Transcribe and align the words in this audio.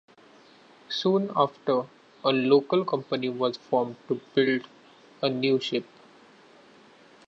Soon 0.89 1.29
after, 1.35 1.85
a 2.25 2.29
local 2.31 2.83
company 2.83 3.29
was 3.29 3.57
formed 3.57 3.97
to 4.07 4.19
build 4.33 4.67
a 5.21 5.29
new 5.29 5.59
ship. 5.59 5.85